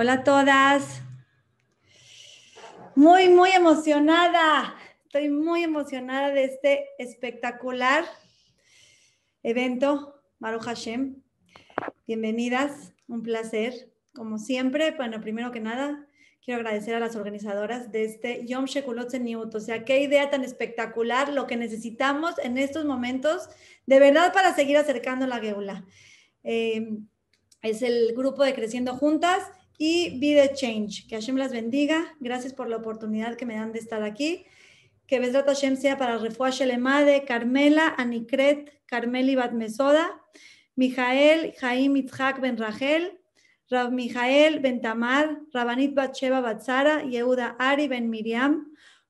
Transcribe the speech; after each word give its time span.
Hola 0.00 0.12
a 0.12 0.22
todas. 0.22 1.02
Muy, 2.94 3.28
muy 3.30 3.50
emocionada. 3.50 4.76
Estoy 5.02 5.28
muy 5.28 5.64
emocionada 5.64 6.30
de 6.30 6.44
este 6.44 6.84
espectacular 7.00 8.04
evento, 9.42 10.22
Baruch 10.38 10.62
Hashem. 10.62 11.20
Bienvenidas, 12.06 12.92
un 13.08 13.24
placer. 13.24 13.92
Como 14.14 14.38
siempre, 14.38 14.92
bueno, 14.92 15.20
primero 15.20 15.50
que 15.50 15.58
nada, 15.58 16.06
quiero 16.44 16.60
agradecer 16.60 16.94
a 16.94 17.00
las 17.00 17.16
organizadoras 17.16 17.90
de 17.90 18.04
este 18.04 18.46
Yom 18.46 18.66
Shekulot 18.66 19.10
Zeniut. 19.10 19.52
O 19.52 19.58
sea, 19.58 19.84
qué 19.84 19.98
idea 19.98 20.30
tan 20.30 20.44
espectacular, 20.44 21.32
lo 21.32 21.48
que 21.48 21.56
necesitamos 21.56 22.38
en 22.38 22.56
estos 22.56 22.84
momentos, 22.84 23.48
de 23.84 23.98
verdad, 23.98 24.32
para 24.32 24.54
seguir 24.54 24.76
acercando 24.76 25.26
la 25.26 25.40
Geula. 25.40 25.84
Eh, 26.44 26.88
es 27.62 27.82
el 27.82 28.14
grupo 28.14 28.44
de 28.44 28.54
Creciendo 28.54 28.94
Juntas 28.94 29.42
y 29.78 30.18
Be 30.18 30.52
Change. 30.54 31.06
Que 31.08 31.14
Hashem 31.14 31.36
las 31.36 31.52
bendiga. 31.52 32.14
Gracias 32.20 32.52
por 32.52 32.68
la 32.68 32.76
oportunidad 32.76 33.36
que 33.36 33.46
me 33.46 33.54
dan 33.54 33.72
de 33.72 33.78
estar 33.78 34.02
aquí. 34.02 34.44
Que 35.06 35.20
Besrat 35.20 35.46
Hashem 35.46 35.76
sea 35.76 35.96
para 35.96 36.18
Refuah 36.18 36.50
Shelemade, 36.50 37.24
Carmela, 37.24 37.94
Anikret, 37.96 38.82
Carmeli 38.86 39.36
Bat 39.36 39.52
Mesoda, 39.52 40.20
Mijael, 40.76 41.54
Jaim 41.58 41.96
Itzhak 41.96 42.40
Ben 42.40 42.58
Rachel, 42.58 43.18
Rav 43.70 43.90
Mijael 43.90 44.60
Ben 44.60 44.82
Tamar, 44.82 45.40
Rabanit 45.54 45.94
Bat 45.94 46.14
Sheba 46.14 46.42
Bat 46.42 46.62
Sara, 46.62 47.02
Yehuda 47.04 47.54
Ari 47.58 47.88
Ben 47.88 48.10
Miriam, 48.10 48.66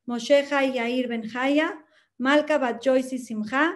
Moshe 0.09 0.47
Yair 0.49 1.09
Ben 1.09 1.23
Jaya, 1.23 1.73
Malka 2.19 2.59
Bat 2.59 2.81
Joyce 2.81 3.19
Simcha, 3.19 3.75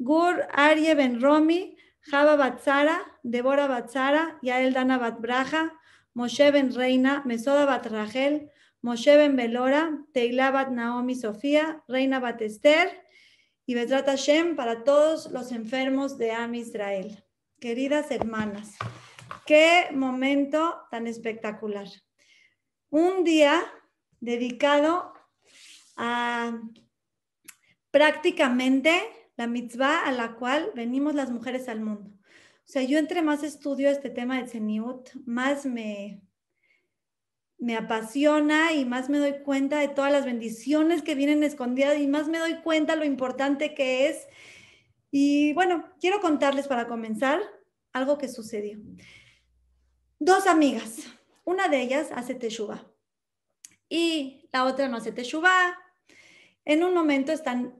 Gur 0.00 0.46
Arye 0.52 0.94
Ben 0.94 1.20
Romi, 1.20 1.76
Java 2.08 2.36
Batzara, 2.36 2.98
Débora 3.26 3.68
Batzara, 3.68 4.36
Yael 4.42 4.72
Dana 4.72 4.98
Bat 4.98 5.20
Braja, 5.20 5.70
Moshe 6.14 6.50
Ben 6.50 6.74
Reina, 6.74 7.22
Mesoda 7.24 7.66
Bat 7.66 7.86
Rachel, 7.86 8.50
Belora, 8.82 10.04
Teila 10.12 10.50
Bat 10.50 10.70
Naomi 10.70 11.14
Sofía, 11.14 11.82
Reina 11.86 12.18
Bat 12.18 12.42
Esther 12.42 13.04
y 13.66 13.74
Bezrat 13.74 14.06
Hashem 14.06 14.56
para 14.56 14.82
todos 14.84 15.30
los 15.30 15.52
enfermos 15.52 16.18
de 16.18 16.32
Am 16.32 16.54
Israel. 16.54 17.24
Queridas 17.60 18.10
hermanas, 18.10 18.76
qué 19.46 19.88
momento 19.92 20.82
tan 20.90 21.06
espectacular. 21.06 21.86
Un 22.88 23.22
día 23.22 23.62
dedicado 24.18 25.12
a 25.96 26.58
prácticamente 27.90 29.02
la 29.36 29.46
mitzvah 29.46 30.06
a 30.06 30.12
la 30.12 30.34
cual 30.34 30.72
venimos 30.74 31.14
las 31.14 31.30
mujeres 31.30 31.68
al 31.68 31.80
mundo. 31.80 32.10
O 32.66 32.72
sea, 32.72 32.82
yo 32.82 32.98
entre 32.98 33.22
más 33.22 33.42
estudio 33.42 33.90
este 33.90 34.10
tema 34.10 34.40
de 34.40 34.48
Zeniut, 34.48 35.10
más 35.26 35.66
me, 35.66 36.22
me 37.58 37.76
apasiona 37.76 38.72
y 38.72 38.84
más 38.84 39.08
me 39.08 39.18
doy 39.18 39.42
cuenta 39.42 39.80
de 39.80 39.88
todas 39.88 40.10
las 40.10 40.24
bendiciones 40.24 41.02
que 41.02 41.14
vienen 41.14 41.42
escondidas 41.44 41.98
y 41.98 42.06
más 42.06 42.28
me 42.28 42.38
doy 42.38 42.56
cuenta 42.62 42.96
lo 42.96 43.04
importante 43.04 43.74
que 43.74 44.08
es. 44.08 44.26
Y 45.10 45.52
bueno, 45.52 45.84
quiero 46.00 46.20
contarles 46.20 46.68
para 46.68 46.86
comenzar 46.86 47.40
algo 47.92 48.18
que 48.18 48.28
sucedió. 48.28 48.78
Dos 50.18 50.46
amigas, 50.46 50.98
una 51.44 51.68
de 51.68 51.80
ellas 51.80 52.10
hace 52.14 52.34
teshuva 52.34 52.86
y 53.88 54.48
la 54.52 54.64
otra 54.64 54.88
no 54.88 54.98
hace 54.98 55.12
teshuva. 55.12 55.76
En 56.64 56.84
un 56.84 56.94
momento 56.94 57.32
están 57.32 57.74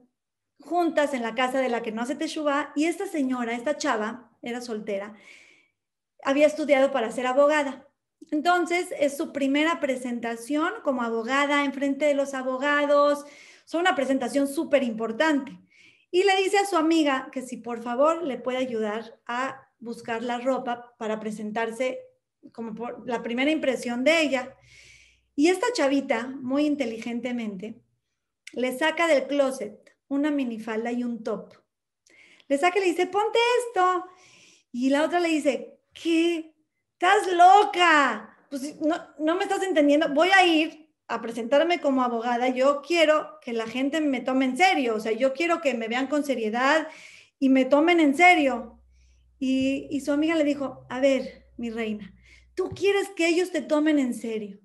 juntas 0.59 1.13
en 1.13 1.23
la 1.23 1.33
casa 1.33 1.59
de 1.59 1.69
la 1.69 1.81
que 1.81 1.91
no 1.91 2.01
hace 2.01 2.15
teshuva 2.15 2.71
y 2.75 2.85
esta 2.85 3.07
señora, 3.07 3.53
esta 3.53 3.77
chava, 3.77 4.30
era 4.41 4.61
soltera, 4.61 5.15
había 6.23 6.47
estudiado 6.47 6.91
para 6.91 7.11
ser 7.11 7.27
abogada. 7.27 7.87
Entonces, 8.29 8.87
es 8.99 9.17
su 9.17 9.33
primera 9.33 9.79
presentación 9.79 10.71
como 10.83 11.01
abogada 11.01 11.65
en 11.65 11.73
frente 11.73 12.05
de 12.05 12.13
los 12.13 12.33
abogados. 12.33 13.25
Es 13.65 13.73
una 13.73 13.95
presentación 13.95 14.47
súper 14.47 14.83
importante. 14.83 15.57
Y 16.11 16.23
le 16.23 16.35
dice 16.37 16.59
a 16.59 16.65
su 16.65 16.77
amiga 16.77 17.29
que 17.31 17.41
si 17.41 17.57
por 17.57 17.81
favor 17.81 18.23
le 18.23 18.37
puede 18.37 18.57
ayudar 18.57 19.19
a 19.25 19.67
buscar 19.79 20.23
la 20.23 20.37
ropa 20.37 20.93
para 20.97 21.19
presentarse 21.19 21.99
como 22.51 22.75
por 22.75 23.07
la 23.07 23.23
primera 23.23 23.51
impresión 23.51 24.03
de 24.03 24.21
ella. 24.21 24.55
Y 25.35 25.47
esta 25.47 25.67
chavita, 25.73 26.27
muy 26.27 26.65
inteligentemente, 26.65 27.81
le 28.53 28.77
saca 28.77 29.07
del 29.07 29.27
closet 29.27 29.95
una 30.07 30.29
minifalda 30.29 30.91
y 30.91 31.03
un 31.03 31.23
top. 31.23 31.53
Le 32.51 32.57
saca 32.57 32.79
y 32.79 32.81
le 32.81 32.87
dice, 32.87 33.07
ponte 33.07 33.39
esto. 33.65 34.03
Y 34.73 34.89
la 34.89 35.05
otra 35.05 35.21
le 35.21 35.29
dice, 35.29 35.79
¿qué? 35.93 36.53
¿Estás 36.91 37.31
loca? 37.31 38.37
Pues 38.49 38.77
no, 38.81 38.97
no 39.19 39.35
me 39.37 39.43
estás 39.43 39.63
entendiendo. 39.63 40.13
Voy 40.13 40.31
a 40.35 40.45
ir 40.45 40.93
a 41.07 41.21
presentarme 41.21 41.79
como 41.79 42.03
abogada. 42.03 42.49
Yo 42.49 42.81
quiero 42.81 43.39
que 43.39 43.53
la 43.53 43.67
gente 43.67 44.01
me 44.01 44.19
tome 44.19 44.43
en 44.43 44.57
serio. 44.57 44.95
O 44.95 44.99
sea, 44.99 45.13
yo 45.13 45.31
quiero 45.31 45.61
que 45.61 45.75
me 45.75 45.87
vean 45.87 46.07
con 46.07 46.25
seriedad 46.25 46.89
y 47.39 47.47
me 47.47 47.63
tomen 47.63 48.01
en 48.01 48.17
serio. 48.17 48.81
Y, 49.39 49.87
y 49.89 50.01
su 50.01 50.11
amiga 50.11 50.35
le 50.35 50.43
dijo, 50.43 50.85
a 50.89 50.99
ver, 50.99 51.47
mi 51.55 51.69
reina, 51.69 52.13
tú 52.53 52.67
quieres 52.75 53.07
que 53.15 53.29
ellos 53.29 53.53
te 53.53 53.61
tomen 53.61 53.97
en 53.97 54.13
serio. 54.13 54.59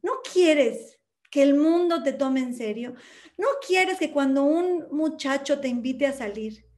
No 0.00 0.12
quieres 0.32 0.98
que 1.30 1.42
el 1.42 1.52
mundo 1.52 2.02
te 2.02 2.14
tome 2.14 2.40
en 2.40 2.54
serio. 2.54 2.94
No 3.36 3.48
quieres 3.66 3.98
que 3.98 4.10
cuando 4.10 4.42
un 4.42 4.86
muchacho 4.90 5.60
te 5.60 5.68
invite 5.68 6.06
a 6.06 6.14
salir, 6.14 6.69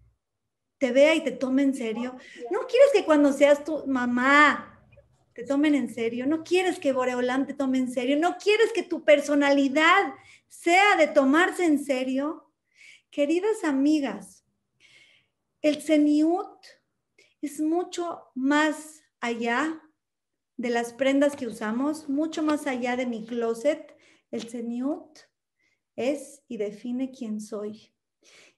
te 0.82 0.90
vea 0.90 1.14
y 1.14 1.22
te 1.22 1.30
tome 1.30 1.62
en 1.62 1.76
serio. 1.76 2.16
No 2.50 2.66
quieres 2.66 2.88
que 2.92 3.04
cuando 3.04 3.32
seas 3.32 3.62
tu 3.62 3.86
mamá 3.86 4.84
te 5.32 5.44
tomen 5.44 5.76
en 5.76 5.94
serio. 5.94 6.26
No 6.26 6.42
quieres 6.42 6.80
que 6.80 6.92
Boreolán 6.92 7.46
te 7.46 7.54
tome 7.54 7.78
en 7.78 7.88
serio. 7.88 8.16
No 8.18 8.36
quieres 8.36 8.72
que 8.72 8.82
tu 8.82 9.04
personalidad 9.04 10.12
sea 10.48 10.96
de 10.96 11.06
tomarse 11.06 11.66
en 11.66 11.84
serio. 11.84 12.50
Queridas 13.12 13.62
amigas, 13.62 14.44
el 15.60 15.80
Zeniut 15.80 16.50
es 17.40 17.60
mucho 17.60 18.32
más 18.34 19.04
allá 19.20 19.80
de 20.56 20.70
las 20.70 20.92
prendas 20.94 21.36
que 21.36 21.46
usamos, 21.46 22.08
mucho 22.08 22.42
más 22.42 22.66
allá 22.66 22.96
de 22.96 23.06
mi 23.06 23.24
closet, 23.24 23.96
el 24.32 24.50
Zeniut 24.50 25.20
es 25.94 26.42
y 26.48 26.56
define 26.56 27.12
quién 27.12 27.40
soy. 27.40 27.94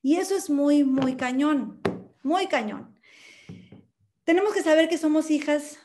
Y 0.00 0.16
eso 0.16 0.34
es 0.34 0.48
muy, 0.48 0.84
muy 0.84 1.16
cañón, 1.16 1.82
muy 2.24 2.48
cañón. 2.48 2.98
Tenemos 4.24 4.54
que 4.54 4.62
saber 4.62 4.88
que 4.88 4.98
somos 4.98 5.30
hijas 5.30 5.78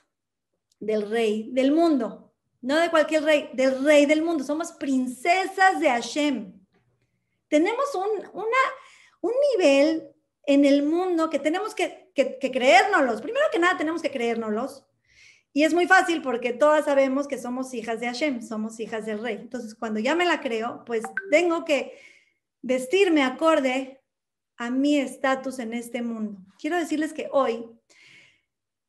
del 0.80 1.10
rey 1.10 1.50
del 1.52 1.72
mundo, 1.72 2.34
no 2.62 2.78
de 2.78 2.90
cualquier 2.90 3.24
rey, 3.24 3.50
del 3.54 3.84
rey 3.84 4.06
del 4.06 4.22
mundo. 4.22 4.44
Somos 4.44 4.72
princesas 4.72 5.80
de 5.80 5.90
Hashem. 5.90 6.54
Tenemos 7.50 7.94
un, 7.94 8.44
un 9.22 9.34
nivel 9.52 10.10
en 10.46 10.66
el 10.66 10.84
mundo 10.84 11.30
que 11.30 11.40
tenemos 11.40 11.76
que, 11.76 12.12
que, 12.16 12.40
que 12.40 12.52
creérnoslos. 12.52 13.22
Primero 13.22 13.46
que 13.52 13.60
nada, 13.60 13.78
tenemos 13.78 14.02
que 14.02 14.12
creérnoslos. 14.12 14.86
Y 15.52 15.64
es 15.64 15.74
muy 15.74 15.88
fácil 15.88 16.22
porque 16.22 16.54
todas 16.54 16.86
sabemos 16.86 17.28
que 17.28 17.38
somos 17.38 17.74
hijas 17.74 18.00
de 18.00 18.08
Hashem, 18.08 18.42
somos 18.42 18.80
hijas 18.80 19.06
del 19.06 19.22
rey. 19.22 19.36
Entonces, 19.36 19.76
cuando 19.76 20.00
ya 20.00 20.16
me 20.16 20.26
la 20.26 20.42
creo, 20.42 20.84
pues 20.86 21.04
tengo 21.32 21.66
que 21.66 22.00
vestirme 22.62 23.24
acorde 23.24 23.99
a 24.60 24.70
mi 24.70 24.98
estatus 24.98 25.58
en 25.60 25.74
este 25.74 26.02
mundo. 26.02 26.38
Quiero 26.60 26.78
decirles 26.78 27.14
que 27.14 27.30
hoy 27.32 27.66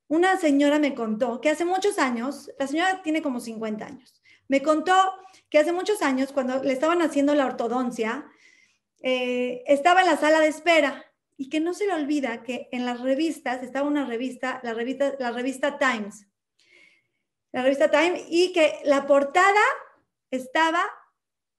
una 0.09 0.37
señora 0.37 0.81
me 0.81 0.97
contó 0.97 1.41
que 1.41 1.49
hace 1.49 1.65
muchos 1.65 1.99
años, 1.99 2.51
la 2.59 2.67
señora 2.67 3.03
tiene 3.03 3.23
como 3.23 3.39
50 3.39 3.87
años, 3.87 4.21
me 4.49 4.63
contó 4.63 4.93
que 5.49 5.61
hace 5.61 5.73
muchos 5.73 6.03
años, 6.03 6.33
cuando 6.33 6.63
le 6.63 6.73
estaban 6.73 7.01
haciendo 7.03 7.37
la 7.37 7.47
ortodoncia, 7.47 8.27
eh, 9.01 9.63
estaba 9.69 10.01
en 10.01 10.09
la 10.09 10.17
sala 10.17 10.41
de 10.41 10.49
espera 10.49 11.07
y 11.37 11.49
que 11.49 11.61
no 11.61 11.73
se 11.73 11.87
le 11.87 11.95
olvida 11.95 12.43
que 12.43 12.69
en 12.73 12.85
las 12.85 13.01
revistas, 13.01 13.63
estaba 13.63 13.87
una 13.87 14.05
revista, 14.05 14.61
la 14.65 14.75
revista, 14.75 15.15
la 15.21 15.31
revista 15.31 15.79
Times, 15.79 16.27
la 17.53 17.63
revista 17.63 17.93
Time, 17.93 18.25
y 18.29 18.53
que 18.53 18.81
la 18.85 19.07
portada 19.07 19.63
estaba 20.33 20.83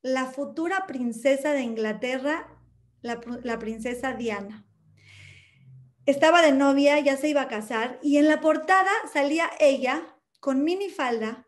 la 0.01 0.25
futura 0.25 0.86
princesa 0.86 1.53
de 1.53 1.62
Inglaterra, 1.62 2.50
la, 3.01 3.59
princesa 3.59 4.13
Diana. 4.13 4.65
Estaba 6.06 6.42
de 6.42 6.51
novia, 6.51 7.00
ya 7.00 7.18
se 7.18 7.30
iba 7.30 7.42
a 7.42 7.48
casar, 7.48 8.00
y 8.01 8.18
en 8.18 8.27
la 8.27 8.42
portada 8.42 8.92
salía 9.12 9.50
ella 9.59 10.15
con 10.39 10.63
minifalda 10.63 11.48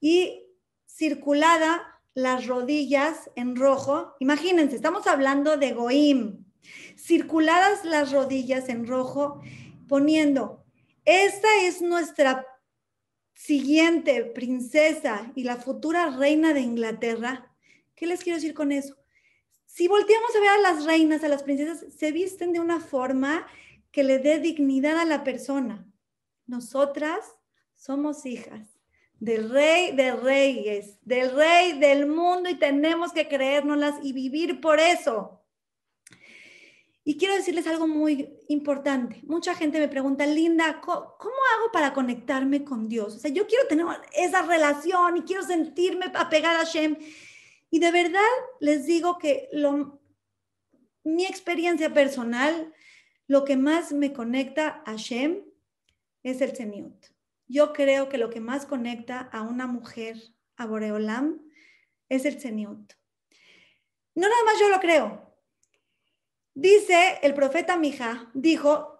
y 0.00 0.46
circulada 0.86 2.02
las 2.14 2.46
rodillas 2.46 3.30
en 3.36 3.56
rojo. 3.56 4.14
Imagínense, 4.20 4.76
estamos 4.76 5.06
hablando 5.06 5.56
de 5.56 5.72
Goim. 5.72 6.44
Circuladas 6.96 7.84
las 7.84 8.12
rodillas 8.12 8.68
en 8.68 8.86
rojo, 8.86 9.40
poniendo, 9.88 10.64
esta 11.06 11.48
es 11.62 11.80
nuestra 11.80 12.46
siguiente 13.32 14.26
princesa 14.26 15.32
y 15.34 15.44
la 15.44 15.56
futura 15.56 16.10
reina 16.10 16.52
de 16.52 16.60
Inglaterra, 16.60 17.50
¿qué 17.96 18.06
les 18.06 18.22
quiero 18.22 18.36
decir 18.36 18.52
con 18.52 18.70
eso? 18.70 18.99
Si 19.72 19.86
volteamos 19.86 20.34
a 20.34 20.40
ver 20.40 20.48
a 20.48 20.58
las 20.58 20.84
reinas, 20.84 21.22
a 21.22 21.28
las 21.28 21.44
princesas, 21.44 21.84
se 21.96 22.10
visten 22.10 22.52
de 22.52 22.58
una 22.58 22.80
forma 22.80 23.46
que 23.92 24.02
le 24.02 24.18
dé 24.18 24.40
dignidad 24.40 24.98
a 24.98 25.04
la 25.04 25.22
persona. 25.22 25.86
Nosotras 26.46 27.20
somos 27.76 28.26
hijas 28.26 28.80
del 29.20 29.48
rey 29.48 29.94
de 29.94 30.16
reyes, 30.16 30.98
del 31.02 31.30
rey 31.36 31.78
del 31.78 32.06
mundo 32.06 32.50
y 32.50 32.56
tenemos 32.56 33.12
que 33.12 33.28
creérnoslas 33.28 33.94
y 34.02 34.12
vivir 34.12 34.60
por 34.60 34.80
eso. 34.80 35.44
Y 37.04 37.16
quiero 37.16 37.34
decirles 37.34 37.66
algo 37.68 37.86
muy 37.86 38.38
importante. 38.48 39.20
Mucha 39.22 39.54
gente 39.54 39.78
me 39.78 39.88
pregunta, 39.88 40.26
Linda, 40.26 40.80
¿cómo, 40.80 40.98
hago 40.98 41.72
para 41.72 41.92
conectarme 41.92 42.64
con 42.64 42.88
Dios? 42.88 43.14
O 43.14 43.18
sea, 43.18 43.30
yo 43.30 43.46
quiero 43.46 43.68
tener 43.68 43.86
esa 44.14 44.42
relación 44.42 45.16
y 45.16 45.22
quiero 45.22 45.44
sentirme 45.44 46.06
apegada 46.14 46.62
a 46.62 46.64
Shem. 46.64 46.96
Y 47.70 47.78
de 47.78 47.92
verdad 47.92 48.20
les 48.60 48.84
digo 48.86 49.18
que 49.18 49.48
lo, 49.52 50.00
mi 51.04 51.24
experiencia 51.24 51.94
personal, 51.94 52.74
lo 53.26 53.44
que 53.44 53.56
más 53.56 53.92
me 53.92 54.12
conecta 54.12 54.82
a 54.84 54.96
Shem 54.96 55.44
es 56.22 56.40
el 56.40 56.56
Zeniut. 56.56 57.06
Yo 57.46 57.72
creo 57.72 58.08
que 58.08 58.18
lo 58.18 58.30
que 58.30 58.40
más 58.40 58.66
conecta 58.66 59.20
a 59.20 59.42
una 59.42 59.66
mujer 59.66 60.16
a 60.56 60.66
Boreolam 60.66 61.40
es 62.08 62.24
el 62.24 62.40
Zeniut. 62.40 62.92
No 64.14 64.28
nada 64.28 64.44
más 64.44 64.58
yo 64.58 64.68
lo 64.68 64.80
creo. 64.80 65.30
Dice 66.54 67.18
el 67.22 67.34
profeta 67.34 67.76
Mija, 67.76 68.30
dijo, 68.34 68.98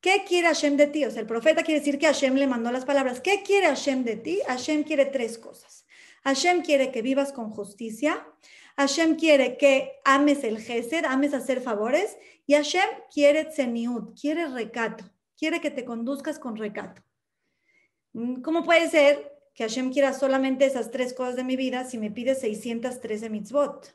¿qué 0.00 0.24
quiere 0.26 0.48
Hashem 0.48 0.76
de 0.76 0.88
ti? 0.88 1.04
O 1.04 1.10
sea, 1.10 1.20
el 1.20 1.26
profeta 1.26 1.62
quiere 1.62 1.80
decir 1.80 1.98
que 1.98 2.06
Hashem 2.06 2.34
le 2.34 2.46
mandó 2.46 2.70
las 2.72 2.84
palabras. 2.84 3.20
¿Qué 3.20 3.42
quiere 3.42 3.66
Hashem 3.66 4.04
de 4.04 4.16
ti? 4.16 4.40
Hashem 4.46 4.82
quiere 4.82 5.06
tres 5.06 5.38
cosas. 5.38 5.86
Hashem 6.26 6.62
quiere 6.62 6.90
que 6.90 7.02
vivas 7.02 7.32
con 7.32 7.50
justicia. 7.50 8.26
Hashem 8.76 9.14
quiere 9.14 9.56
que 9.56 10.00
ames 10.04 10.42
el 10.42 10.58
gesed, 10.58 11.04
ames 11.04 11.32
hacer 11.32 11.60
favores. 11.60 12.18
Y 12.46 12.54
Hashem 12.54 12.88
quiere 13.14 13.44
tzeniut, 13.44 14.20
quiere 14.20 14.48
recato, 14.48 15.04
quiere 15.38 15.60
que 15.60 15.70
te 15.70 15.84
conduzcas 15.84 16.40
con 16.40 16.56
recato. 16.56 17.00
Mm, 18.12 18.42
¿Cómo 18.42 18.64
puede 18.64 18.90
ser 18.90 19.38
que 19.54 19.62
Hashem 19.62 19.92
quiera 19.92 20.12
solamente 20.12 20.66
esas 20.66 20.90
tres 20.90 21.14
cosas 21.14 21.36
de 21.36 21.44
mi 21.44 21.54
vida 21.54 21.84
si 21.84 21.96
me 21.96 22.10
pide 22.10 22.34
613 22.34 23.30
mitzvot? 23.30 23.94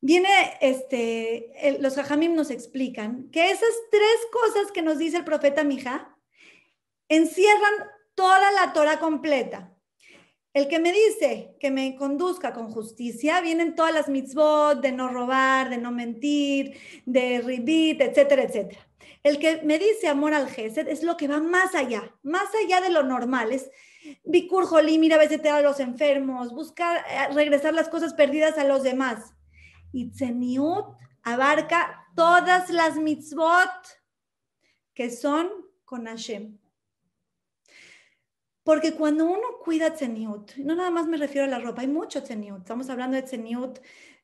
Viene, 0.00 0.28
este, 0.60 1.78
los 1.78 1.96
hajamim 1.98 2.34
nos 2.34 2.50
explican 2.50 3.30
que 3.30 3.52
esas 3.52 3.74
tres 3.92 4.18
cosas 4.32 4.72
que 4.72 4.82
nos 4.82 4.98
dice 4.98 5.18
el 5.18 5.24
profeta 5.24 5.62
Mija 5.62 6.18
encierran 7.08 7.74
toda 8.16 8.50
la 8.50 8.72
Torah 8.72 8.98
completa. 8.98 9.71
El 10.52 10.68
que 10.68 10.78
me 10.78 10.92
dice 10.92 11.56
que 11.58 11.70
me 11.70 11.96
conduzca 11.96 12.52
con 12.52 12.70
justicia, 12.70 13.40
vienen 13.40 13.74
todas 13.74 13.94
las 13.94 14.08
mitzvot 14.08 14.80
de 14.82 14.92
no 14.92 15.08
robar, 15.08 15.70
de 15.70 15.78
no 15.78 15.90
mentir, 15.90 16.76
de 17.06 17.40
ribit, 17.40 18.00
etcétera, 18.02 18.42
etcétera. 18.42 18.86
El 19.22 19.38
que 19.38 19.62
me 19.62 19.78
dice 19.78 20.08
amor 20.08 20.34
al 20.34 20.48
Gesed 20.48 20.88
es 20.88 21.02
lo 21.02 21.16
que 21.16 21.28
va 21.28 21.40
más 21.40 21.74
allá, 21.74 22.14
más 22.22 22.48
allá 22.54 22.80
de 22.80 22.90
lo 22.90 23.02
normal. 23.02 23.52
Es 23.52 23.70
Bikur 24.24 24.66
Jolim, 24.66 25.10
a 25.12 25.16
veces 25.16 25.44
a 25.46 25.62
los 25.62 25.80
enfermos, 25.80 26.52
buscar 26.52 26.98
eh, 26.98 27.32
regresar 27.32 27.72
las 27.72 27.88
cosas 27.88 28.12
perdidas 28.14 28.58
a 28.58 28.64
los 28.64 28.82
demás. 28.82 29.34
Y 29.92 30.10
Tzeniut 30.10 30.86
abarca 31.22 32.08
todas 32.14 32.68
las 32.70 32.96
mitzvot 32.96 33.70
que 34.92 35.10
son 35.10 35.48
con 35.84 36.06
Hashem. 36.06 36.58
Porque 38.64 38.94
cuando 38.94 39.24
uno 39.26 39.58
cuida 39.64 39.94
Tzeniut, 39.94 40.56
no 40.58 40.76
nada 40.76 40.90
más 40.90 41.06
me 41.06 41.16
refiero 41.16 41.46
a 41.46 41.50
la 41.50 41.58
ropa, 41.58 41.82
hay 41.82 41.88
mucho 41.88 42.22
Tzeniut. 42.22 42.58
Estamos 42.58 42.88
hablando 42.90 43.16
de 43.16 43.22
Tzeniut, 43.22 43.80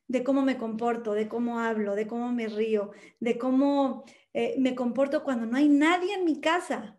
de 0.07 0.25
cómo 0.25 0.43
me 0.43 0.57
comporto, 0.57 1.13
de 1.13 1.29
cómo 1.29 1.59
hablo, 1.59 1.95
de 1.95 2.07
cómo 2.07 2.31
me 2.33 2.47
río, 2.47 2.93
de 3.21 3.37
cómo 3.37 4.05
eh, 4.33 4.55
me 4.59 4.75
comporto 4.75 5.25
cuando 5.25 5.47
no 5.47 5.57
hay 5.57 5.69
nadie 5.69 6.15
en 6.15 6.25
mi 6.25 6.41
casa. 6.41 6.99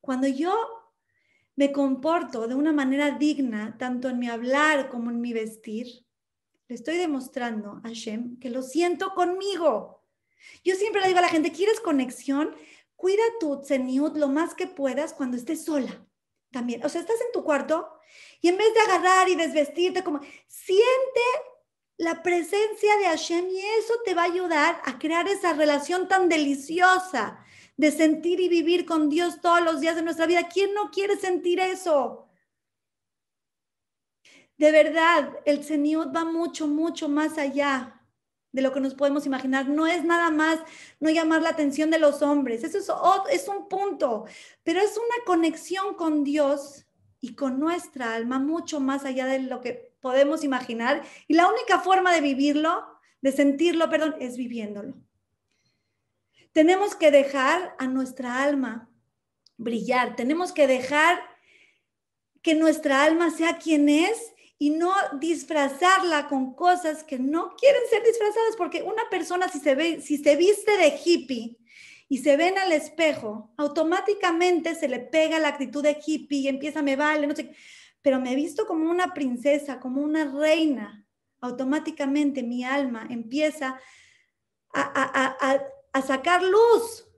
Cuando 0.00 0.26
yo 0.26 0.54
me 1.56 1.72
comporto 1.72 2.48
de 2.48 2.54
una 2.54 2.72
manera 2.72 3.12
digna, 3.12 3.76
tanto 3.78 4.08
en 4.08 4.18
mi 4.18 4.28
hablar 4.28 4.88
como 4.88 5.10
en 5.10 5.20
mi 5.20 5.32
vestir, 5.32 5.86
le 6.68 6.74
estoy 6.74 6.96
demostrando 6.96 7.80
a 7.84 7.88
Hashem 7.88 8.38
que 8.38 8.50
lo 8.50 8.62
siento 8.62 9.14
conmigo. 9.14 10.02
Yo 10.64 10.74
siempre 10.74 11.00
le 11.00 11.08
digo 11.08 11.18
a 11.18 11.22
la 11.22 11.28
gente, 11.28 11.52
¿quieres 11.52 11.80
conexión? 11.80 12.54
Cuida 12.96 13.22
tu 13.38 13.60
tzeniut 13.60 14.16
lo 14.16 14.28
más 14.28 14.54
que 14.54 14.66
puedas 14.66 15.12
cuando 15.12 15.36
estés 15.36 15.64
sola. 15.64 16.06
También, 16.54 16.84
o 16.84 16.88
sea, 16.88 17.00
estás 17.00 17.20
en 17.20 17.32
tu 17.32 17.42
cuarto 17.42 17.98
y 18.40 18.46
en 18.46 18.56
vez 18.56 18.72
de 18.72 18.80
agarrar 18.80 19.28
y 19.28 19.34
desvestirte, 19.34 20.04
como 20.04 20.20
siente 20.46 21.20
la 21.96 22.22
presencia 22.22 22.96
de 22.96 23.06
Hashem 23.06 23.48
y 23.48 23.58
eso 23.58 23.94
te 24.04 24.14
va 24.14 24.22
a 24.22 24.26
ayudar 24.26 24.80
a 24.84 24.96
crear 24.96 25.26
esa 25.26 25.52
relación 25.54 26.06
tan 26.06 26.28
deliciosa 26.28 27.44
de 27.76 27.90
sentir 27.90 28.38
y 28.38 28.48
vivir 28.48 28.86
con 28.86 29.10
Dios 29.10 29.40
todos 29.40 29.62
los 29.62 29.80
días 29.80 29.96
de 29.96 30.02
nuestra 30.02 30.26
vida. 30.26 30.48
¿Quién 30.48 30.74
no 30.74 30.92
quiere 30.92 31.16
sentir 31.16 31.58
eso? 31.58 32.28
De 34.56 34.70
verdad, 34.70 35.32
el 35.46 35.64
Señor 35.64 36.14
va 36.14 36.24
mucho, 36.24 36.68
mucho 36.68 37.08
más 37.08 37.36
allá 37.36 38.00
de 38.54 38.62
lo 38.62 38.72
que 38.72 38.80
nos 38.80 38.94
podemos 38.94 39.26
imaginar. 39.26 39.68
No 39.68 39.88
es 39.88 40.04
nada 40.04 40.30
más 40.30 40.60
no 41.00 41.10
llamar 41.10 41.42
la 41.42 41.50
atención 41.50 41.90
de 41.90 41.98
los 41.98 42.22
hombres, 42.22 42.62
eso 42.62 42.78
es, 43.28 43.48
un 43.48 43.68
punto, 43.68 44.26
pero 44.62 44.78
es 44.80 44.96
una 44.96 45.24
conexión 45.26 45.94
con 45.94 46.22
Dios 46.22 46.86
y 47.20 47.34
con 47.34 47.58
nuestra 47.58 48.14
alma 48.14 48.38
mucho 48.38 48.78
más 48.78 49.04
allá 49.04 49.26
de 49.26 49.40
lo 49.40 49.60
que 49.60 49.92
podemos 50.00 50.44
imaginar. 50.44 51.02
Y 51.26 51.34
la 51.34 51.48
única 51.48 51.80
forma 51.80 52.14
de 52.14 52.20
vivirlo, 52.20 52.86
de 53.20 53.32
sentirlo, 53.32 53.90
perdón, 53.90 54.14
es 54.20 54.36
viviéndolo. 54.36 54.94
Tenemos 56.52 56.94
que 56.94 57.10
dejar 57.10 57.74
a 57.80 57.88
nuestra 57.88 58.44
alma 58.44 58.88
brillar, 59.56 60.14
tenemos 60.14 60.52
que 60.52 60.68
dejar 60.68 61.18
que 62.40 62.54
nuestra 62.54 63.02
alma 63.02 63.30
sea 63.30 63.58
quien 63.58 63.88
es 63.88 64.33
y 64.58 64.70
no 64.70 64.92
disfrazarla 65.20 66.28
con 66.28 66.54
cosas 66.54 67.04
que 67.04 67.18
no 67.18 67.54
quieren 67.56 67.82
ser 67.90 68.02
disfrazadas, 68.02 68.56
porque 68.56 68.82
una 68.82 69.02
persona 69.10 69.48
si 69.48 69.58
se 69.58 69.74
ve, 69.74 70.00
si 70.00 70.18
se 70.18 70.36
viste 70.36 70.76
de 70.76 70.98
hippie 71.04 71.58
y 72.08 72.18
se 72.18 72.36
ve 72.36 72.48
en 72.48 72.58
el 72.58 72.72
espejo, 72.72 73.52
automáticamente 73.56 74.74
se 74.74 74.88
le 74.88 75.00
pega 75.00 75.38
la 75.38 75.48
actitud 75.48 75.82
de 75.82 75.98
hippie 76.04 76.38
y 76.40 76.48
empieza 76.48 76.82
me 76.82 76.96
vale, 76.96 77.26
no 77.26 77.34
sé 77.34 77.50
pero 78.04 78.20
me 78.20 78.32
he 78.32 78.36
visto 78.36 78.66
como 78.66 78.90
una 78.90 79.14
princesa, 79.14 79.80
como 79.80 80.02
una 80.02 80.26
reina, 80.26 81.06
automáticamente 81.40 82.42
mi 82.42 82.62
alma 82.62 83.06
empieza 83.08 83.80
a, 84.74 86.02
sacar 86.06 86.42
luz, 86.42 87.08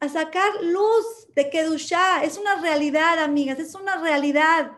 a 0.00 0.08
sacar 0.08 0.50
luz 0.60 1.32
de 1.36 1.48
Kedushá. 1.48 2.24
Es 2.24 2.36
una 2.36 2.60
realidad, 2.60 3.20
amigas, 3.20 3.60
es 3.60 3.76
una 3.76 4.02
realidad. 4.02 4.72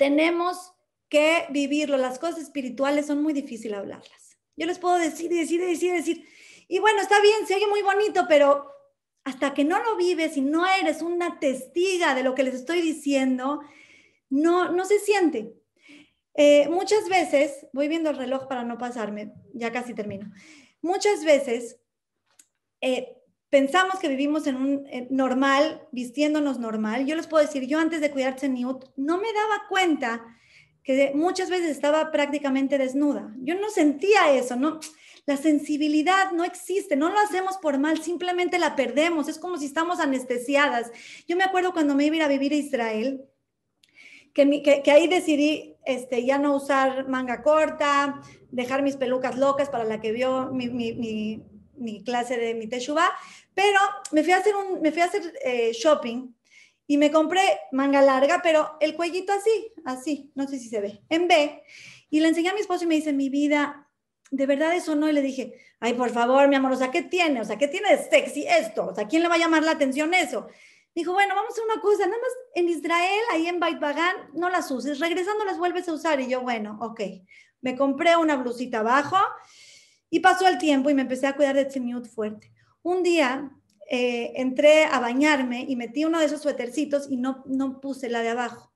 Tenemos 0.00 0.72
que 1.10 1.44
vivirlo. 1.50 1.98
Las 1.98 2.18
cosas 2.18 2.38
espirituales 2.38 3.04
son 3.04 3.22
muy 3.22 3.34
difíciles 3.34 3.76
hablarlas. 3.76 4.38
Yo 4.56 4.64
les 4.64 4.78
puedo 4.78 4.96
decir, 4.96 5.28
decir, 5.28 5.60
decir, 5.60 5.92
decir. 5.92 6.26
Y 6.68 6.78
bueno, 6.78 7.02
está 7.02 7.20
bien, 7.20 7.46
se 7.46 7.54
oye 7.54 7.66
muy 7.66 7.82
bonito, 7.82 8.24
pero 8.26 8.66
hasta 9.24 9.52
que 9.52 9.62
no 9.62 9.78
lo 9.82 9.98
vives 9.98 10.38
y 10.38 10.40
no 10.40 10.66
eres 10.66 11.02
una 11.02 11.38
testiga 11.38 12.14
de 12.14 12.22
lo 12.22 12.34
que 12.34 12.44
les 12.44 12.54
estoy 12.54 12.80
diciendo, 12.80 13.60
no, 14.30 14.72
no 14.72 14.86
se 14.86 15.00
siente. 15.00 15.52
Eh, 16.32 16.66
muchas 16.70 17.06
veces, 17.10 17.66
voy 17.74 17.88
viendo 17.88 18.08
el 18.08 18.16
reloj 18.16 18.48
para 18.48 18.64
no 18.64 18.78
pasarme, 18.78 19.34
ya 19.52 19.70
casi 19.70 19.92
termino. 19.92 20.32
Muchas 20.80 21.26
veces 21.26 21.78
eh, 22.80 23.19
pensamos 23.50 23.98
que 23.98 24.08
vivimos 24.08 24.46
en 24.46 24.56
un 24.56 24.88
normal, 25.10 25.86
vistiéndonos 25.92 26.58
normal. 26.58 27.04
Yo 27.04 27.16
les 27.16 27.26
puedo 27.26 27.44
decir, 27.44 27.66
yo 27.66 27.78
antes 27.78 28.00
de 28.00 28.10
cuidarse 28.10 28.48
Newt, 28.48 28.86
no 28.96 29.18
me 29.18 29.32
daba 29.32 29.64
cuenta 29.68 30.24
que 30.82 31.12
muchas 31.14 31.50
veces 31.50 31.70
estaba 31.70 32.10
prácticamente 32.10 32.78
desnuda. 32.78 33.34
Yo 33.38 33.54
no 33.60 33.68
sentía 33.68 34.32
eso, 34.32 34.56
¿no? 34.56 34.80
La 35.26 35.36
sensibilidad 35.36 36.32
no 36.32 36.44
existe, 36.44 36.96
no 36.96 37.10
lo 37.10 37.18
hacemos 37.18 37.58
por 37.58 37.78
mal, 37.78 38.02
simplemente 38.02 38.58
la 38.58 38.74
perdemos, 38.76 39.28
es 39.28 39.38
como 39.38 39.58
si 39.58 39.66
estamos 39.66 40.00
anestesiadas. 40.00 40.90
Yo 41.28 41.36
me 41.36 41.44
acuerdo 41.44 41.72
cuando 41.72 41.94
me 41.94 42.06
iba 42.06 42.14
a 42.14 42.16
ir 42.16 42.22
a 42.22 42.28
vivir 42.28 42.52
a 42.52 42.56
Israel, 42.56 43.24
que, 44.32 44.82
ahí 44.90 45.08
decidí 45.08 45.76
este, 45.84 46.24
ya 46.24 46.38
no 46.38 46.54
usar 46.54 47.08
manga 47.08 47.42
corta, 47.42 48.22
dejar 48.50 48.82
mis 48.82 48.96
pelucas 48.96 49.36
locas 49.36 49.68
para 49.68 49.84
la 49.84 50.00
que 50.00 50.12
vio 50.12 50.50
mi, 50.52 51.42
clase 52.04 52.36
de 52.36 52.54
mi 52.54 52.68
teshuva, 52.68 53.10
pero 53.54 53.78
me 54.12 54.22
fui 54.22 54.32
a 54.32 54.38
hacer, 54.38 54.54
un, 54.54 54.80
me 54.80 54.92
fui 54.92 55.02
a 55.02 55.06
hacer 55.06 55.32
eh, 55.44 55.72
shopping 55.72 56.34
y 56.86 56.96
me 56.96 57.10
compré 57.12 57.40
manga 57.72 58.02
larga, 58.02 58.40
pero 58.42 58.76
el 58.80 58.96
cuellito 58.96 59.32
así, 59.32 59.72
así, 59.84 60.32
no 60.34 60.48
sé 60.48 60.58
si 60.58 60.68
se 60.68 60.80
ve, 60.80 61.02
en 61.08 61.28
B. 61.28 61.62
Y 62.10 62.18
le 62.18 62.28
enseñé 62.28 62.48
a 62.48 62.54
mi 62.54 62.60
esposo 62.60 62.82
y 62.82 62.88
me 62.88 62.96
dice, 62.96 63.12
mi 63.12 63.28
vida, 63.28 63.88
de 64.30 64.46
verdad 64.46 64.74
eso 64.74 64.96
no. 64.96 65.08
Y 65.08 65.12
le 65.12 65.22
dije, 65.22 65.54
ay, 65.78 65.94
por 65.94 66.10
favor, 66.10 66.48
mi 66.48 66.56
amor, 66.56 66.72
o 66.72 66.76
sea, 66.76 66.90
¿qué 66.90 67.02
tiene? 67.02 67.40
O 67.40 67.44
sea, 67.44 67.58
¿qué 67.58 67.68
tiene 67.68 67.96
de 67.96 68.02
sexy 68.02 68.44
esto? 68.44 68.86
O 68.86 68.94
sea, 68.94 69.06
¿quién 69.06 69.22
le 69.22 69.28
va 69.28 69.36
a 69.36 69.38
llamar 69.38 69.62
la 69.62 69.72
atención 69.72 70.14
eso? 70.14 70.48
Dijo, 70.92 71.12
bueno, 71.12 71.34
vamos 71.36 71.56
a 71.56 71.62
una 71.62 71.80
cosa, 71.80 72.06
nada 72.06 72.20
más 72.20 72.32
en 72.54 72.68
Israel, 72.68 73.22
ahí 73.30 73.46
en 73.46 73.60
Bait 73.60 73.78
Bagan, 73.78 74.16
no 74.34 74.50
las 74.50 74.68
uses, 74.72 74.98
regresando 74.98 75.44
las 75.44 75.58
vuelves 75.58 75.88
a 75.88 75.92
usar. 75.92 76.20
Y 76.20 76.28
yo, 76.28 76.40
bueno, 76.40 76.76
ok. 76.80 77.00
Me 77.60 77.76
compré 77.76 78.16
una 78.16 78.36
blusita 78.36 78.80
abajo 78.80 79.16
y 80.10 80.20
pasó 80.20 80.46
el 80.48 80.58
tiempo 80.58 80.90
y 80.90 80.94
me 80.94 81.02
empecé 81.02 81.26
a 81.26 81.36
cuidar 81.36 81.54
de 81.54 81.64
Tzimiut 81.64 82.06
fuerte. 82.06 82.52
Un 82.82 83.02
día 83.02 83.50
eh, 83.88 84.32
entré 84.36 84.84
a 84.84 84.98
bañarme 84.98 85.64
y 85.68 85.76
metí 85.76 86.04
uno 86.04 86.18
de 86.18 86.26
esos 86.26 86.42
suétercitos 86.42 87.10
y 87.10 87.16
no, 87.16 87.44
no 87.46 87.80
puse 87.80 88.08
la 88.08 88.20
de 88.20 88.30
abajo. 88.30 88.72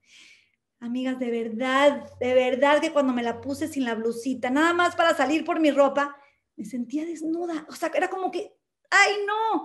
Amigas, 0.80 1.18
de 1.18 1.30
verdad, 1.30 2.04
de 2.20 2.34
verdad 2.34 2.80
que 2.80 2.92
cuando 2.92 3.12
me 3.12 3.22
la 3.22 3.40
puse 3.40 3.68
sin 3.68 3.84
la 3.84 3.94
blusita, 3.94 4.50
nada 4.50 4.72
más 4.74 4.94
para 4.96 5.16
salir 5.16 5.44
por 5.44 5.58
mi 5.58 5.70
ropa, 5.70 6.16
me 6.56 6.64
sentía 6.64 7.04
desnuda. 7.04 7.66
O 7.68 7.72
sea, 7.74 7.90
era 7.94 8.08
como 8.08 8.30
que, 8.30 8.52
ay, 8.90 9.12
no. 9.26 9.64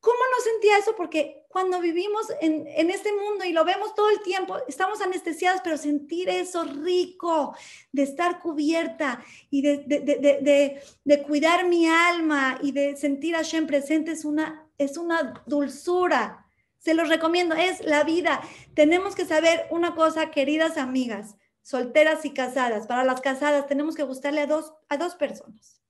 ¿Cómo 0.00 0.18
no 0.18 0.42
sentía 0.42 0.78
eso? 0.78 0.94
Porque 0.94 1.44
cuando 1.48 1.80
vivimos 1.80 2.26
en, 2.40 2.66
en, 2.68 2.90
este 2.90 3.12
mundo 3.12 3.44
y 3.44 3.52
lo 3.52 3.64
vemos 3.64 3.94
todo 3.94 4.10
el 4.10 4.20
tiempo, 4.20 4.58
estamos 4.68 5.00
anestesiados, 5.00 5.62
pero 5.64 5.78
sentir 5.78 6.28
eso 6.28 6.64
rico 6.64 7.56
de 7.92 8.02
estar 8.02 8.40
cubierta 8.40 9.24
y 9.50 9.62
de, 9.62 9.78
de, 9.86 9.98
de, 10.00 10.82
de 11.04 11.22
cuidar 11.22 11.66
mi 11.66 11.86
alma 11.86 12.58
y 12.62 12.72
de 12.72 12.96
sentir 12.96 13.34
a 13.36 13.42
Shem 13.42 13.66
presente 13.66 14.12
es 14.12 14.24
una, 14.24 14.68
es 14.78 14.96
una 14.96 15.42
dulzura. 15.46 16.46
Se 16.78 16.94
los 16.94 17.08
recomiendo, 17.08 17.54
es 17.54 17.84
la 17.84 18.04
vida. 18.04 18.42
Tenemos 18.74 19.16
que 19.16 19.24
saber 19.24 19.66
una 19.70 19.94
cosa, 19.94 20.30
queridas 20.30 20.76
amigas, 20.76 21.36
solteras 21.62 22.24
y 22.24 22.32
casadas. 22.32 22.86
Para 22.86 23.02
las 23.02 23.20
casadas 23.20 23.66
tenemos 23.66 23.96
que 23.96 24.04
gustarle 24.04 24.42
a 24.42 24.46
dos, 24.46 24.72
a 24.88 24.98
dos 24.98 25.16
personas. 25.16 25.82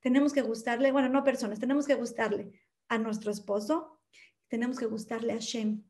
Tenemos 0.00 0.32
que 0.32 0.42
gustarle, 0.42 0.92
bueno, 0.92 1.08
no 1.08 1.24
personas, 1.24 1.58
tenemos 1.58 1.86
que 1.86 1.94
gustarle 1.94 2.52
a 2.88 2.98
nuestro 2.98 3.30
esposo, 3.30 4.00
tenemos 4.48 4.78
que 4.78 4.86
gustarle 4.86 5.32
a 5.32 5.38
Shem. 5.38 5.82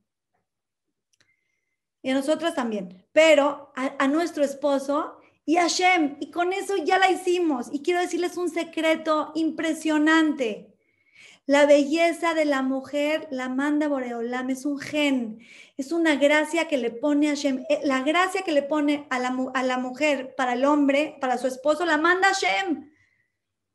Y 2.03 2.11
a 2.11 2.15
nosotras 2.15 2.55
también, 2.55 3.05
pero 3.13 3.73
a, 3.75 4.07
nuestro 4.07 4.45
esposo 4.45 5.19
y 5.45 5.57
a 5.57 5.67
Shem. 5.67 6.17
Y 6.21 6.31
con 6.31 6.53
eso 6.53 6.77
ya 6.77 6.99
la 6.99 7.11
hicimos. 7.11 7.69
Y 7.73 7.83
quiero 7.83 8.01
decirles 8.01 8.37
un 8.37 8.49
secreto 8.49 9.33
impresionante. 9.35 10.73
La 11.47 11.67
belleza 11.67 12.35
de 12.35 12.45
la 12.45 12.63
mujer 12.63 13.29
la 13.31 13.49
manda 13.49 13.89
Boreolam, 13.89 14.51
es 14.51 14.65
un 14.67 14.79
gen, 14.79 15.39
es 15.77 15.93
una 15.93 16.17
gracia 16.17 16.67
que 16.67 16.77
le 16.77 16.91
pone 16.91 17.29
a 17.29 17.35
Shem. 17.35 17.65
Eh, 17.69 17.81
la 17.85 18.03
gracia 18.03 18.43
que 18.43 18.53
le 18.53 18.63
pone 18.63 19.07
a 19.11 19.19
la, 19.19 19.37
a 19.55 19.63
la 19.63 19.79
mujer 19.79 20.35
para 20.37 20.55
el 20.55 20.65
hombre, 20.65 21.17
para 21.21 21.39
su 21.39 21.47
esposo, 21.47 21.85
la 21.85 21.99
manda 21.99 22.33
Shem. 22.33 22.91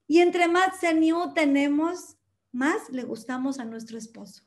Y 0.08 0.20
entre 0.20 0.50
más 0.50 0.80
Seniu 0.80 1.34
tenemos, 1.34 2.18
más 2.52 2.90
le 2.90 3.04
gustamos 3.04 3.60
a 3.60 3.66
nuestro 3.66 3.98
esposo. 3.98 4.44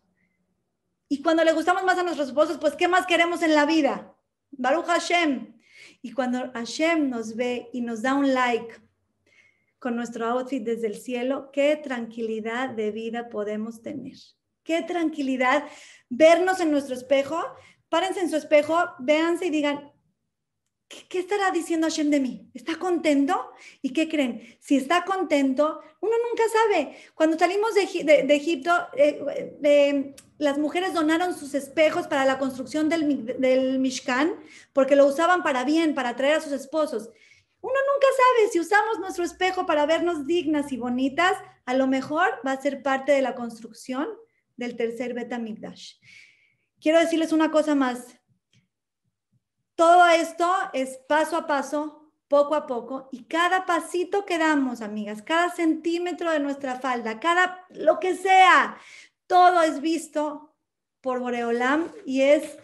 Y 1.08 1.23
cuando 1.23 1.44
le 1.44 1.52
gustamos 1.52 1.84
más 1.84 1.99
a 1.99 2.02
nuestros 2.02 2.28
esposos, 2.28 2.58
pues 2.58 2.75
¿qué 2.75 2.88
más 2.88 3.06
queremos 3.06 3.42
en 3.42 3.54
la 3.54 3.66
vida? 3.66 4.14
Baruch 4.50 4.87
Hashem. 4.87 5.54
Y 6.02 6.12
cuando 6.12 6.50
Hashem 6.52 7.08
nos 7.08 7.37
ve 7.37 7.68
y 7.73 7.80
nos 7.80 8.02
da 8.02 8.14
un 8.14 8.32
like 8.32 8.80
con 9.78 9.96
nuestro 9.96 10.26
outfit 10.26 10.62
desde 10.62 10.87
el 10.87 10.96
cielo, 10.96 11.50
qué 11.52 11.76
tranquilidad 11.76 12.70
de 12.70 12.90
vida 12.90 13.28
podemos 13.28 13.82
tener. 13.82 14.16
Qué 14.62 14.82
tranquilidad 14.82 15.64
vernos 16.08 16.61
en 16.61 16.70
nuestro 16.70 16.94
espejo. 16.94 17.38
Párense 17.90 18.20
en 18.20 18.30
su 18.30 18.37
espejo, 18.37 18.76
véanse 18.99 19.46
y 19.46 19.50
digan, 19.50 19.92
¿qué, 21.08 21.18
estará 21.18 21.50
diciendo 21.50 21.86
Hashem 21.86 22.10
de 22.10 22.20
mí? 22.20 22.50
¿Está 22.54 22.76
contento? 22.76 23.50
¿Y 23.82 23.92
qué 23.92 24.08
creen? 24.08 24.56
Si 24.60 24.76
está 24.76 25.04
contento, 25.04 25.80
uno 26.00 26.12
nunca 26.28 26.44
sabe. 26.48 26.96
Cuando 27.14 27.38
salimos 27.38 27.74
de, 27.74 27.82
Egipto, 28.34 28.70
eh, 28.96 30.14
las 30.38 30.58
mujeres 30.58 30.94
donaron 30.94 31.36
sus 31.36 31.54
espejos 31.54 32.06
para 32.06 32.24
la 32.24 32.38
construcción 32.38 32.88
del, 32.88 33.38
del 33.38 33.78
Mishkan 33.78 34.34
porque 34.72 34.96
lo 34.96 35.06
usaban 35.06 35.42
para 35.42 35.64
bien, 35.64 35.94
para 35.94 36.10
atraer 36.10 36.36
a 36.36 36.40
sus 36.40 36.52
esposos. 36.52 37.10
Uno 37.60 37.74
nunca 37.94 38.06
sabe 38.16 38.50
si 38.52 38.60
usamos 38.60 38.98
nuestro 38.98 39.24
espejo 39.24 39.64
para 39.64 39.86
vernos 39.86 40.26
dignas 40.26 40.70
y 40.70 40.76
bonitas, 40.76 41.32
a 41.64 41.74
lo 41.74 41.86
mejor 41.86 42.28
va 42.46 42.52
a 42.52 42.60
ser 42.60 42.82
parte 42.82 43.12
de 43.12 43.22
la 43.22 43.34
construcción 43.34 44.08
del 44.56 44.76
tercer 44.76 45.14
Betamigdash. 45.14 45.94
Quiero 46.80 46.98
decirles 46.98 47.32
una 47.32 47.50
cosa 47.50 47.74
más. 47.74 48.18
Todo 49.75 50.07
esto 50.07 50.52
es 50.73 50.99
paso 51.09 51.37
a 51.37 51.47
paso, 51.47 52.11
poco 52.28 52.54
a 52.54 52.66
poco, 52.66 53.09
y 53.12 53.25
cada 53.25 53.66
pasito 53.66 54.25
que 54.25 54.38
damos, 54.38 54.81
amigas, 54.81 55.23
cada 55.23 55.50
centímetro 55.50 56.31
de 56.31 56.40
nuestra 56.40 56.78
falda, 56.81 57.21
cada 57.21 57.64
lo 57.71 58.00
que 58.00 58.14
sea, 58.16 58.76
todo 59.26 59.62
es 59.62 59.81
visto 59.81 60.54
por 61.00 61.21
Boreolam 61.21 61.90
y 62.07 62.23
es 62.23 62.57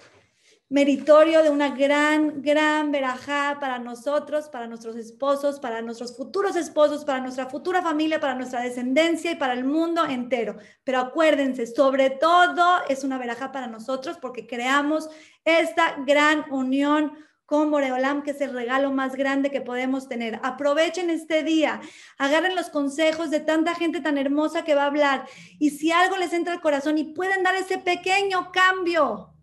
meritorio 0.71 1.43
de 1.43 1.51
una 1.51 1.71
gran, 1.71 2.43
gran 2.43 2.93
verajá 2.93 3.59
para 3.61 3.81
nosotros, 3.81 4.49
para 4.49 4.69
nuestros 4.69 4.95
esposos, 4.95 5.59
para 5.59 5.83
nuestros 5.83 6.17
futuros 6.17 6.55
esposos, 6.55 7.05
para 7.05 7.21
nuestra 7.21 7.47
futura 7.47 7.83
familia, 7.83 8.21
para 8.21 8.37
nuestra 8.37 8.63
descendencia 8.63 9.33
y 9.33 9.35
para 9.35 9.53
el 9.55 9.65
mundo 9.65 10.07
entero. 10.07 10.57
Pero 10.85 11.01
acuérdense, 11.01 11.67
sobre 11.67 12.11
todo 12.11 12.65
es 12.89 13.03
una 13.03 13.19
verajá 13.19 13.51
para 13.51 13.67
nosotros 13.67 14.17
porque 14.23 14.47
creamos 14.47 15.11
esta 15.45 15.97
gran 16.07 16.45
unión 16.53 17.15
con 17.47 17.73
Boreolam, 17.73 18.23
que 18.23 18.31
es 18.31 18.41
el 18.41 18.53
regalo 18.53 18.93
más 18.93 19.17
grande 19.17 19.51
que 19.51 19.61
podemos 19.61 20.09
tener. 20.09 20.39
Aprovechen 20.45 21.11
este 21.11 21.43
día, 21.43 21.81
agarren 22.17 22.55
los 22.55 22.71
consejos 22.71 23.33
de 23.33 23.41
tanta 23.41 23.75
gente 23.75 24.01
tan 24.01 24.19
hermosa 24.19 24.63
que 24.63 24.77
va 24.77 24.85
a 24.85 24.87
hablar 24.87 25.27
y 25.59 25.71
si 25.71 25.91
algo 25.91 26.17
les 26.17 26.33
entra 26.33 26.53
al 26.53 26.61
corazón 26.61 26.97
y 26.97 27.13
pueden 27.13 27.43
dar 27.43 27.57
ese 27.57 27.79
pequeño 27.79 28.53
cambio, 28.53 29.35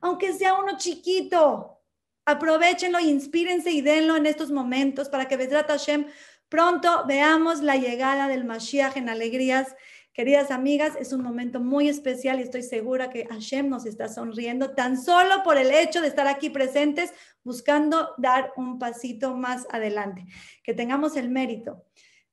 aunque 0.00 0.32
sea 0.32 0.54
uno 0.54 0.76
chiquito. 0.76 1.80
Aprovechenlo, 2.24 3.00
inspírense 3.00 3.70
y 3.70 3.80
denlo 3.80 4.16
en 4.16 4.26
estos 4.26 4.50
momentos 4.50 5.08
para 5.08 5.26
que 5.26 5.36
Besrat 5.36 5.68
Hashem 5.68 6.06
pronto 6.48 7.04
veamos 7.06 7.62
la 7.62 7.76
llegada 7.76 8.28
del 8.28 8.44
Mashiach 8.44 8.96
en 8.96 9.08
alegrías. 9.08 9.74
Queridas 10.12 10.50
amigas, 10.50 10.94
es 10.98 11.12
un 11.12 11.22
momento 11.22 11.60
muy 11.60 11.88
especial 11.88 12.40
y 12.40 12.42
estoy 12.42 12.62
segura 12.62 13.08
que 13.08 13.26
Hashem 13.26 13.68
nos 13.68 13.86
está 13.86 14.08
sonriendo 14.08 14.74
tan 14.74 15.00
solo 15.00 15.42
por 15.44 15.56
el 15.56 15.70
hecho 15.70 16.00
de 16.00 16.08
estar 16.08 16.26
aquí 16.26 16.50
presentes 16.50 17.12
buscando 17.44 18.14
dar 18.18 18.52
un 18.56 18.78
pasito 18.78 19.34
más 19.34 19.66
adelante. 19.70 20.26
Que 20.62 20.74
tengamos 20.74 21.16
el 21.16 21.30
mérito 21.30 21.84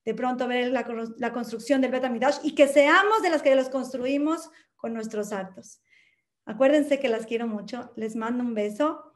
de 0.03 0.13
pronto 0.13 0.47
ver 0.47 0.71
la, 0.71 0.85
la 1.17 1.33
construcción 1.33 1.81
del 1.81 1.91
Betamidash 1.91 2.37
y 2.43 2.53
que 2.53 2.67
seamos 2.67 3.21
de 3.21 3.29
las 3.29 3.41
que 3.41 3.55
los 3.55 3.69
construimos 3.69 4.49
con 4.75 4.93
nuestros 4.93 5.31
actos. 5.31 5.81
Acuérdense 6.45 6.99
que 6.99 7.09
las 7.09 7.25
quiero 7.25 7.47
mucho. 7.47 7.91
Les 7.95 8.15
mando 8.15 8.43
un 8.43 8.53
beso. 8.53 9.13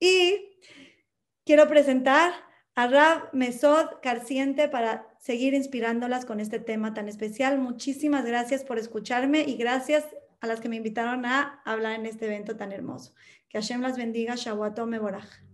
Y 0.00 0.58
quiero 1.44 1.68
presentar 1.68 2.32
a 2.74 2.86
Rab 2.86 3.28
Mesod 3.32 4.00
Carciente 4.02 4.68
para 4.68 5.08
seguir 5.18 5.54
inspirándolas 5.54 6.24
con 6.24 6.40
este 6.40 6.58
tema 6.58 6.94
tan 6.94 7.08
especial. 7.08 7.58
Muchísimas 7.58 8.24
gracias 8.24 8.64
por 8.64 8.78
escucharme 8.78 9.42
y 9.42 9.56
gracias 9.56 10.06
a 10.40 10.46
las 10.46 10.60
que 10.60 10.68
me 10.68 10.76
invitaron 10.76 11.24
a 11.26 11.62
hablar 11.64 11.92
en 11.92 12.06
este 12.06 12.26
evento 12.26 12.56
tan 12.56 12.72
hermoso. 12.72 13.14
Que 13.48 13.58
Hashem 13.58 13.80
las 13.80 13.96
bendiga. 13.96 14.34
Shawatom 14.34 14.88
Meborach. 14.88 15.51